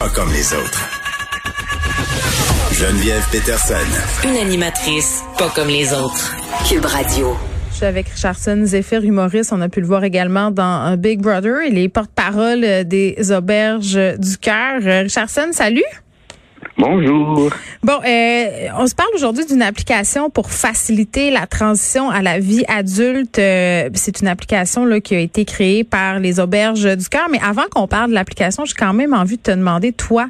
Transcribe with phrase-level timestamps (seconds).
[0.00, 0.88] Pas comme les autres.
[2.72, 3.74] Geneviève Peterson.
[4.24, 6.34] Une animatrice pas comme les autres.
[6.66, 7.36] Cube Radio.
[7.70, 9.52] Je suis avec Richardson Zephyr, humoriste.
[9.52, 11.64] On a pu le voir également dans Big Brother.
[11.68, 14.80] Il est porte-parole des auberges du cœur.
[14.82, 15.84] Richardson, salut.
[16.80, 17.50] Bonjour.
[17.82, 22.64] Bon, euh, on se parle aujourd'hui d'une application pour faciliter la transition à la vie
[22.68, 23.38] adulte.
[23.38, 27.28] Euh, c'est une application là, qui a été créée par les auberges du cœur.
[27.30, 30.28] Mais avant qu'on parle de l'application, j'ai quand même envie de te demander, toi,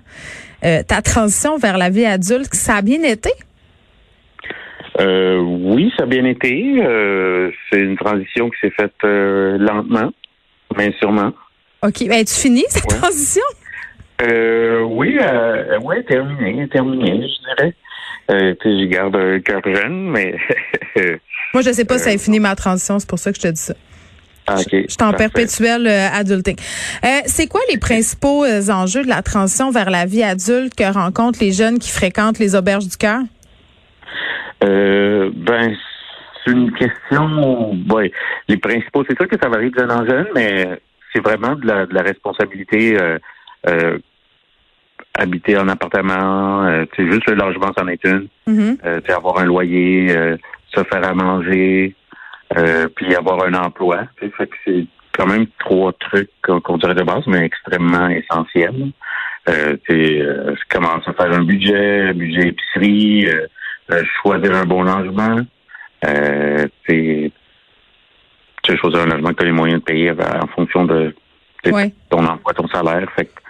[0.65, 3.31] euh, ta transition vers la vie adulte, ça a bien été?
[4.99, 6.75] oui, ça a bien été.
[7.71, 10.13] c'est une transition qui s'est faite lentement,
[10.77, 11.33] mais sûrement.
[11.83, 12.07] OK.
[12.07, 13.43] Ben, tu finis cette transition?
[14.23, 17.75] Euh, oui, euh, ouais, terminé, terminé, je dirais.
[18.31, 20.37] Euh, je garde un cœur jeune, mais.
[21.55, 23.43] Moi, je sais pas si ça a fini ma transition, c'est pour ça que je
[23.43, 23.75] te dis ça.
[24.47, 26.57] Ah, je, suis en perpétuel euh, adulting.
[27.05, 31.39] Euh, c'est quoi les principaux enjeux de la transition vers la vie adulte que rencontrent
[31.41, 33.21] les jeunes qui fréquentent les auberges du cœur?
[34.63, 35.77] ben,
[36.45, 37.77] c'est une question.
[37.91, 38.13] Ouais,
[38.49, 40.81] les principaux, c'est sûr que ça varie de jeune en jeune, mais
[41.13, 42.97] c'est vraiment de la, de la responsabilité
[43.69, 43.99] euh,
[45.21, 48.29] habiter en appartement, euh, juste le logement, c'en est une.
[48.49, 48.79] Mm-hmm.
[48.85, 50.37] Euh, avoir un loyer, euh,
[50.75, 51.95] se faire à manger,
[52.57, 54.05] euh, puis avoir un emploi.
[54.19, 58.93] Fait que c'est quand même trois trucs qu'on dirait de base, mais extrêmement essentiels.
[59.49, 63.29] Euh, euh, commencer à faire un budget, un budget épicerie,
[64.23, 65.41] choisir un bon logement.
[66.07, 67.31] Euh, tu
[68.79, 71.15] choisir un logement que tu as les moyens de payer en fonction de,
[72.09, 73.11] ton emploi, ton salaire.
[73.17, 73.41] Fait que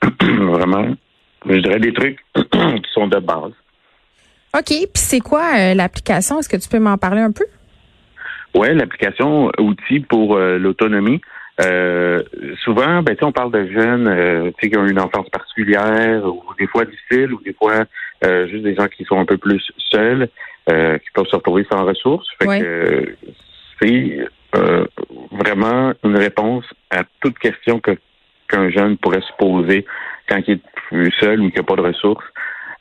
[0.22, 0.94] Vraiment,
[1.46, 3.52] je dirais des trucs qui sont de base.
[4.56, 4.66] OK.
[4.66, 6.38] Puis c'est quoi euh, l'application?
[6.38, 7.44] Est-ce que tu peux m'en parler un peu?
[8.54, 11.20] Oui, l'application outil pour euh, l'autonomie.
[11.60, 12.22] Euh,
[12.64, 17.32] souvent, ben, on parle de jeunes qui ont une enfance particulière ou des fois difficile
[17.32, 17.84] ou des fois
[18.22, 20.28] juste des gens qui sont un peu plus seuls,
[20.68, 22.28] qui peuvent se retrouver sans ressources.
[22.40, 23.16] Fait que
[23.82, 24.18] c'est
[25.32, 27.98] vraiment une réponse à toute question que
[28.48, 29.84] qu'un jeune pourrait se poser
[30.28, 30.62] quand il est
[31.20, 32.24] seul ou qu'il n'a pas de ressources.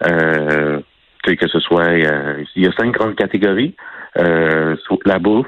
[0.05, 0.79] Euh,
[1.23, 3.75] que ce soit, il y a cinq grandes catégories
[4.17, 4.75] euh,
[5.05, 5.47] la bouffe,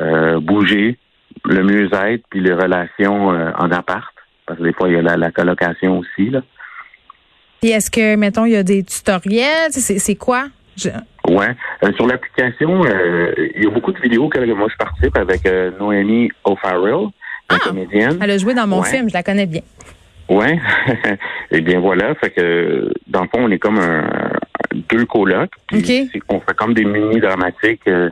[0.00, 0.98] euh, bouger,
[1.44, 4.14] le mieux-être, puis les relations euh, en appart.
[4.46, 6.30] Parce que des fois, il y a la, colocation aussi.
[6.30, 6.40] Là.
[7.62, 9.72] Et est-ce que, mettons, il y a des tutoriels?
[9.72, 10.44] C'est quoi?
[10.76, 10.90] Je...
[11.28, 11.56] Ouais.
[11.82, 15.42] Euh, sur l'application, il y a beaucoup de vidéos que moi je participe avec
[15.80, 17.08] Noémie O'Farrell
[17.48, 17.56] ah,
[18.20, 19.62] Elle a joué dans mon film, je la connais bien.
[20.28, 20.58] Ouais.
[20.88, 21.18] Et
[21.52, 24.08] eh bien voilà, fait que dans le fond, on est comme un,
[24.88, 25.52] deux colocs.
[25.68, 28.10] Puis On fait comme des mini dramatiques euh,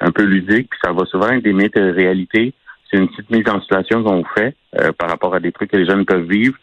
[0.00, 2.52] un peu ludiques, puis ça va souvent avec des mythes de réalité.
[2.90, 5.76] C'est une petite mise en situation qu'on fait euh, par rapport à des trucs que
[5.76, 6.56] les jeunes peuvent vivre.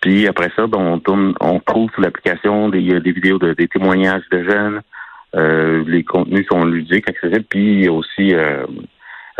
[0.00, 3.68] Puis après ça, ben, on tourne, on trouve sur l'application des, des vidéos de des
[3.68, 4.80] témoignages de jeunes.
[5.36, 7.44] Euh, les contenus sont ludiques, accessibles.
[7.48, 8.34] Puis aussi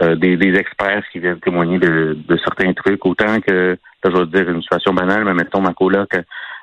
[0.01, 4.51] euh, des, experts qui viennent témoigner de, certains trucs, autant que, là, je vais dire
[4.51, 6.11] une situation banale, mais mettons ma coloc,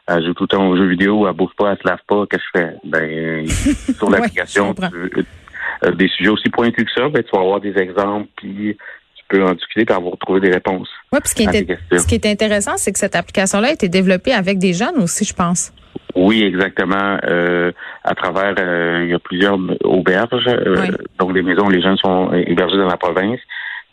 [0.07, 2.25] elle joue tout le temps aux jeux vidéo, elle bouffe pas, elle se lave pas,
[2.29, 2.75] qu'est-ce que je fais?
[2.85, 3.47] Ben,
[3.97, 8.27] sur l'application, euh, des sujets aussi pointus que ça, ben, tu vas avoir des exemples,
[8.37, 8.77] puis
[9.15, 10.89] tu peux en discuter et avoir trouvé des réponses.
[11.11, 13.89] Oui, puis ce qui, est, ce qui est intéressant, c'est que cette application-là a été
[13.89, 15.71] développée avec des jeunes aussi, je pense.
[16.17, 17.17] Oui, exactement.
[17.29, 17.71] Euh,
[18.03, 20.87] à travers, euh, il y a plusieurs auberges, euh,
[21.19, 23.39] donc des maisons où les jeunes sont hébergés dans la province.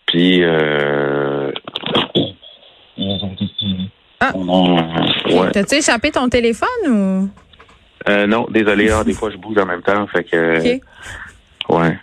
[0.07, 1.51] Puis, euh,
[2.97, 3.37] ils ont
[4.21, 4.33] Ah.
[5.53, 7.29] T'as-tu échappé ton téléphone ou?
[8.27, 8.91] non, désolé.
[8.91, 10.07] Ah, des fois, je bouge en même temps.
[10.07, 10.81] Fait que.
[11.69, 11.99] Ouais.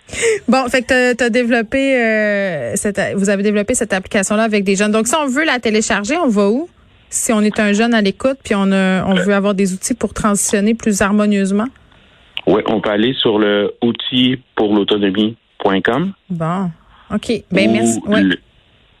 [0.48, 4.92] Bon, fait que t'as as développé cette, vous avez développé cette application-là avec des jeunes.
[4.92, 6.68] Donc, si on veut la télécharger, on va où?
[7.12, 10.14] Si on est un jeune à l'écoute puis on, on veut avoir des outils pour
[10.14, 11.68] transitionner plus harmonieusement?
[12.46, 16.12] Oui, on peut aller sur le outil pour l'autonomie.com.
[16.30, 16.70] Bon,
[17.12, 17.32] OK.
[17.50, 18.00] Ben, merci.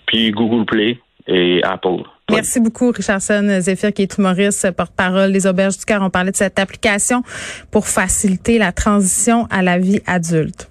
[0.06, 2.02] puis Google Play et Apple.
[2.30, 6.02] Merci beaucoup, Richardson Zephyr, qui est humoriste, porte-parole des Auberges du Cœur.
[6.02, 7.22] On parlait de cette application
[7.70, 10.70] pour faciliter la transition à la vie adulte.